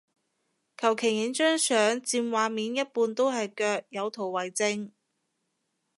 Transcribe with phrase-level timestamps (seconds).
[0.79, 4.89] 求其影張相佔畫面一半都係腳，有圖為證